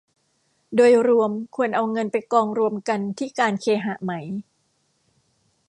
[0.75, 4.11] โดยรวมควรเอาเงินไปกองรวมกันที่การเคหะไหม